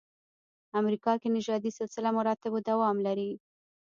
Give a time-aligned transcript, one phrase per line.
[0.79, 3.31] امریکا کې نژادي سلسله مراتبو دوام لري.